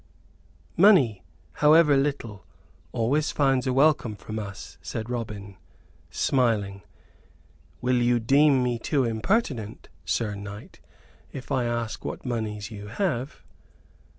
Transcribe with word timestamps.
"Money, 0.77 1.21
however 1.61 1.95
little, 1.95 2.43
always 2.91 3.29
finds 3.31 3.67
a 3.67 3.71
welcome 3.71 4.15
from 4.15 4.39
us," 4.39 4.79
said 4.81 5.11
Robin, 5.11 5.57
smiling. 6.09 6.81
"Will 7.81 8.01
you 8.01 8.19
deem 8.19 8.63
me 8.63 8.79
too 8.79 9.03
impertinent, 9.03 9.89
Sir 10.03 10.33
Knight, 10.33 10.79
if 11.31 11.51
I 11.51 11.65
ask 11.65 12.03
what 12.03 12.25
moneys 12.25 12.71
you 12.71 12.87
have?" 12.87 13.43